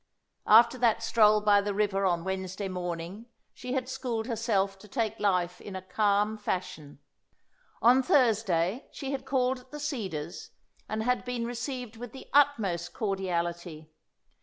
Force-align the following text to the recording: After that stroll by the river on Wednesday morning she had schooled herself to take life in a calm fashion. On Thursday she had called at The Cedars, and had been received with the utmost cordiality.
After 0.47 0.79
that 0.79 1.03
stroll 1.03 1.41
by 1.41 1.61
the 1.61 1.75
river 1.75 2.07
on 2.07 2.23
Wednesday 2.23 2.67
morning 2.67 3.27
she 3.53 3.73
had 3.73 3.87
schooled 3.87 4.25
herself 4.25 4.79
to 4.79 4.87
take 4.87 5.19
life 5.19 5.61
in 5.61 5.75
a 5.75 5.81
calm 5.83 6.39
fashion. 6.39 6.97
On 7.83 8.01
Thursday 8.01 8.87
she 8.91 9.11
had 9.11 9.25
called 9.25 9.59
at 9.59 9.69
The 9.69 9.79
Cedars, 9.79 10.49
and 10.89 11.03
had 11.03 11.23
been 11.23 11.45
received 11.45 11.97
with 11.97 12.13
the 12.13 12.27
utmost 12.33 12.93
cordiality. 12.93 13.91